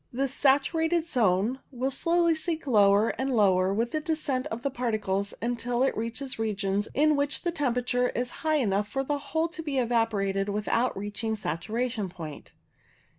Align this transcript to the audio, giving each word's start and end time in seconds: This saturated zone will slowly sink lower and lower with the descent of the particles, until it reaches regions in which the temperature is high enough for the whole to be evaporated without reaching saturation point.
This 0.11 0.33
saturated 0.33 1.05
zone 1.05 1.59
will 1.71 1.91
slowly 1.91 2.33
sink 2.33 2.65
lower 2.65 3.09
and 3.19 3.29
lower 3.29 3.71
with 3.71 3.91
the 3.91 3.99
descent 4.01 4.47
of 4.47 4.63
the 4.63 4.71
particles, 4.71 5.31
until 5.43 5.83
it 5.83 5.95
reaches 5.95 6.39
regions 6.39 6.87
in 6.95 7.15
which 7.15 7.43
the 7.43 7.51
temperature 7.51 8.09
is 8.09 8.31
high 8.41 8.55
enough 8.55 8.87
for 8.87 9.03
the 9.03 9.19
whole 9.19 9.47
to 9.49 9.61
be 9.61 9.77
evaporated 9.77 10.49
without 10.49 10.97
reaching 10.97 11.35
saturation 11.35 12.09
point. 12.09 12.51